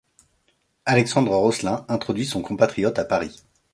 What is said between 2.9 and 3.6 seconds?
à Paris.